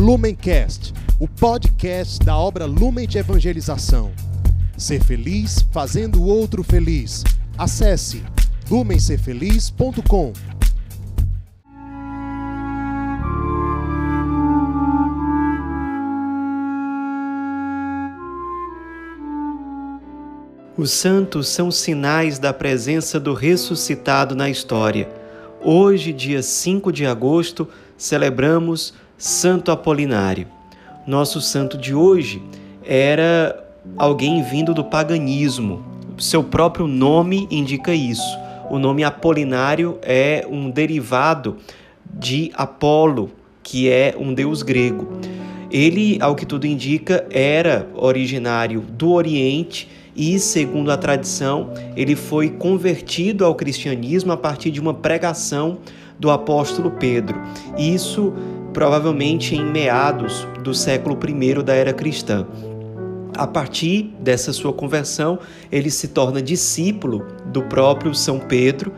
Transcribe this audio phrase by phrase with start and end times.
[0.00, 4.10] Lumencast, o podcast da obra Lumen de Evangelização.
[4.74, 7.22] Ser feliz fazendo o outro feliz.
[7.58, 8.22] Acesse
[8.70, 10.32] lumencerfeliz.com.
[20.78, 25.06] Os santos são sinais da presença do ressuscitado na história.
[25.62, 30.46] Hoje, dia 5 de agosto, celebramos Santo Apolinário.
[31.06, 32.42] Nosso santo de hoje
[32.82, 35.84] era alguém vindo do paganismo.
[36.16, 38.38] Seu próprio nome indica isso.
[38.70, 41.58] O nome Apolinário é um derivado
[42.10, 43.30] de Apolo,
[43.62, 45.20] que é um deus grego.
[45.70, 52.48] Ele, ao que tudo indica, era originário do Oriente e, segundo a tradição, ele foi
[52.48, 55.76] convertido ao cristianismo a partir de uma pregação
[56.18, 57.40] do apóstolo Pedro.
[57.78, 58.32] Isso
[58.72, 62.46] provavelmente em meados do século I da era cristã.
[63.36, 65.38] A partir dessa sua conversão,
[65.70, 68.92] ele se torna discípulo do próprio São Pedro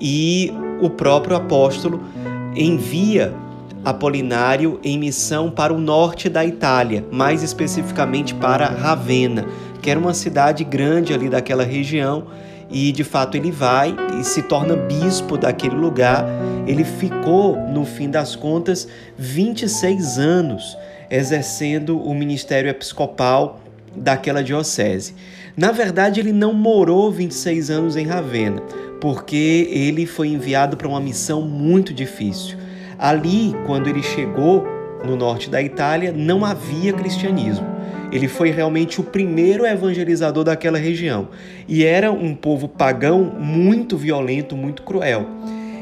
[0.00, 2.00] e o próprio apóstolo
[2.56, 3.32] envia
[3.84, 9.44] Apolinário em missão para o norte da Itália, mais especificamente para Ravenna,
[9.82, 12.28] que era uma cidade grande ali daquela região,
[12.70, 16.24] e de fato ele vai e se torna bispo daquele lugar.
[16.66, 20.76] Ele ficou, no fim das contas, 26 anos
[21.10, 23.60] exercendo o ministério episcopal
[23.94, 25.14] daquela diocese.
[25.56, 28.60] Na verdade, ele não morou 26 anos em Ravenna,
[29.00, 32.56] porque ele foi enviado para uma missão muito difícil.
[32.98, 34.66] Ali, quando ele chegou
[35.04, 37.66] no norte da Itália, não havia cristianismo.
[38.14, 41.30] Ele foi realmente o primeiro evangelizador daquela região.
[41.66, 45.26] E era um povo pagão muito violento, muito cruel.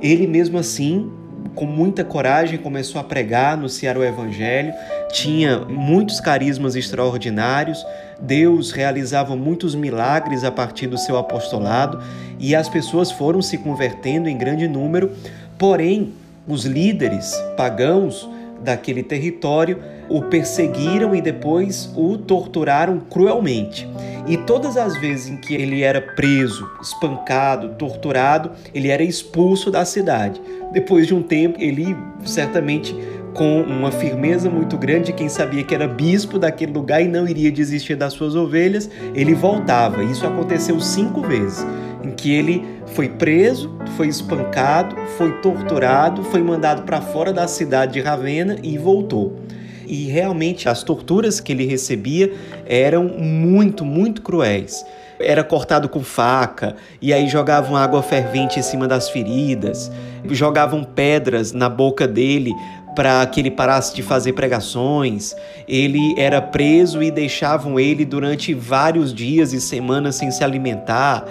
[0.00, 1.12] Ele mesmo assim,
[1.54, 4.72] com muita coragem, começou a pregar, anunciar o evangelho,
[5.12, 7.84] tinha muitos carismas extraordinários,
[8.18, 12.02] Deus realizava muitos milagres a partir do seu apostolado.
[12.40, 15.12] E as pessoas foram se convertendo em grande número,
[15.58, 16.14] porém,
[16.48, 18.26] os líderes pagãos
[18.64, 23.88] daquele território o perseguiram e depois o torturaram cruelmente.
[24.26, 29.84] E todas as vezes em que ele era preso, espancado, torturado, ele era expulso da
[29.84, 30.40] cidade.
[30.72, 31.94] Depois de um tempo, ele
[32.24, 32.96] certamente
[33.34, 37.50] com uma firmeza muito grande, quem sabia que era bispo daquele lugar e não iria
[37.50, 40.04] desistir das suas ovelhas, ele voltava.
[40.04, 41.66] Isso aconteceu cinco vezes,
[42.04, 47.94] em que ele foi preso, foi espancado, foi torturado, foi mandado para fora da cidade
[47.94, 49.40] de Ravenna e voltou.
[49.86, 52.32] E realmente as torturas que ele recebia
[52.66, 54.84] eram muito, muito cruéis.
[55.18, 59.90] Era cortado com faca, e aí jogavam água fervente em cima das feridas,
[60.30, 62.52] jogavam pedras na boca dele
[62.94, 65.34] para que ele parasse de fazer pregações.
[65.66, 71.24] Ele era preso e deixavam ele durante vários dias e semanas sem se alimentar.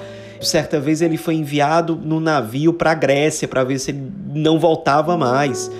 [0.43, 4.59] Certa vez ele foi enviado no navio para a Grécia para ver se ele não
[4.59, 5.71] voltava mais.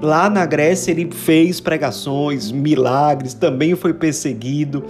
[0.00, 4.84] Lá na Grécia ele fez pregações, milagres, também foi perseguido,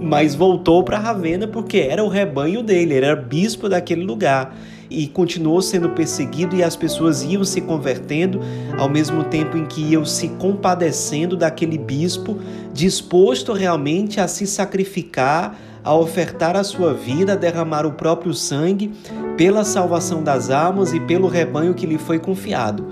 [0.00, 4.54] mas voltou para Ravenna porque era o rebanho dele, ele era bispo daquele lugar
[4.90, 8.40] e continuou sendo perseguido e as pessoas iam se convertendo
[8.78, 12.38] ao mesmo tempo em que iam se compadecendo daquele bispo
[12.72, 18.92] disposto realmente a se sacrificar, a ofertar a sua vida, a derramar o próprio sangue
[19.36, 22.86] pela salvação das almas e pelo rebanho que lhe foi confiado.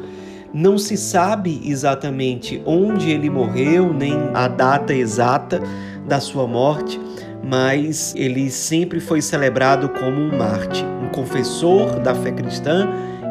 [0.52, 5.60] Não se sabe exatamente onde ele morreu, nem a data exata
[6.06, 7.00] da sua morte,
[7.42, 12.88] mas ele sempre foi celebrado como um Marte, um confessor da fé cristã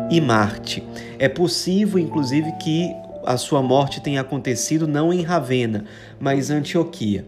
[0.09, 0.83] e Marte.
[1.17, 2.93] É possível, inclusive, que
[3.25, 5.85] a sua morte tenha acontecido não em Ravenna,
[6.19, 7.25] mas em Antioquia.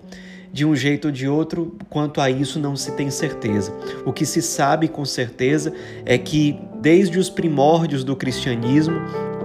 [0.52, 3.74] De um jeito ou de outro, quanto a isso não se tem certeza.
[4.06, 5.74] O que se sabe com certeza
[6.06, 8.96] é que, desde os primórdios do cristianismo,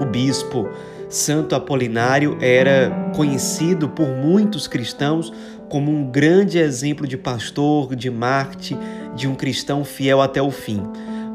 [0.00, 0.68] o bispo
[1.08, 5.32] Santo Apolinário era conhecido por muitos cristãos
[5.68, 8.76] como um grande exemplo de pastor, de Marte,
[9.14, 10.82] de um cristão fiel até o fim.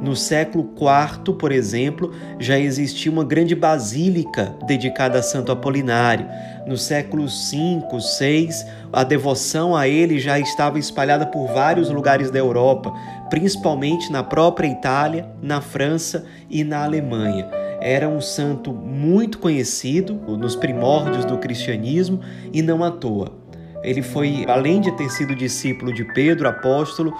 [0.02, 6.28] No século IV, por exemplo, já existia uma grande basílica dedicada a Santo Apolinário.
[6.68, 7.82] No século V,
[8.20, 8.50] VI,
[8.94, 12.94] a devoção a ele já estava espalhada por vários lugares da Europa,
[13.30, 20.56] principalmente na própria Itália, na França e na Alemanha era um santo muito conhecido nos
[20.56, 22.20] primórdios do cristianismo
[22.52, 23.47] e não à toa.
[23.84, 27.14] Ele foi, além de ter sido discípulo de Pedro, apóstolo,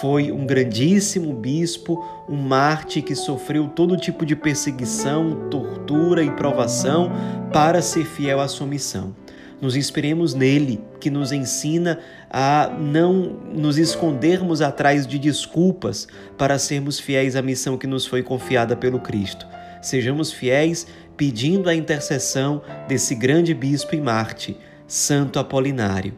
[0.00, 7.10] foi um grandíssimo bispo, um mártir que sofreu todo tipo de perseguição, tortura e provação
[7.52, 9.14] para ser fiel à sua missão.
[9.60, 11.98] Nos inspiremos nele, que nos ensina
[12.30, 16.06] a não nos escondermos atrás de desculpas
[16.36, 19.46] para sermos fiéis à missão que nos foi confiada pelo Cristo.
[19.80, 26.12] Sejamos fiéis pedindo a intercessão desse grande bispo e Marte, Santo Apolinário.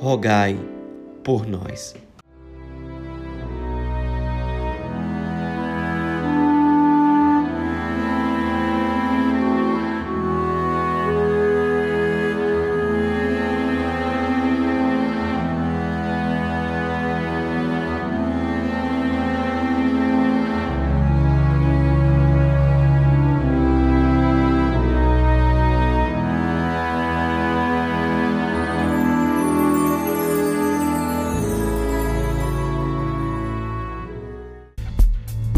[0.00, 0.58] Rogai
[1.22, 1.94] por nós.